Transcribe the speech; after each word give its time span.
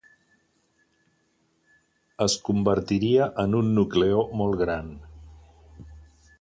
Es 2.25 2.39
convertiria 2.49 3.29
en 3.45 3.55
un 3.61 3.71
nucleó 3.81 4.27
molt 4.43 4.61
gran. 4.65 4.93